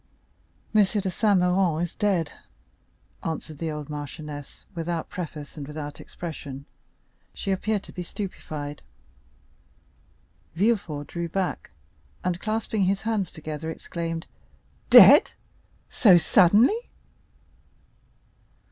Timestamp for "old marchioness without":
3.69-5.11